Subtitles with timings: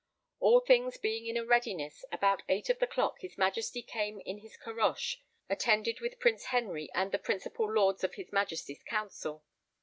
[0.39, 4.39] All things being in a readiness, about eight of the clock his Majesty came in
[4.39, 9.43] his caroche attended with Prince Henry and the principal Lords of his Majesty's Council.